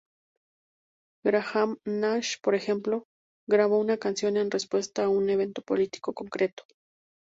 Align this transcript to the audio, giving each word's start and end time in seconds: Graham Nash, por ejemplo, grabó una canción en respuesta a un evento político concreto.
Graham 1.23 1.77
Nash, 1.85 2.37
por 2.41 2.55
ejemplo, 2.55 3.05
grabó 3.47 3.77
una 3.79 3.97
canción 3.99 4.35
en 4.35 4.49
respuesta 4.49 5.03
a 5.03 5.09
un 5.09 5.29
evento 5.29 5.61
político 5.61 6.13
concreto. 6.15 6.63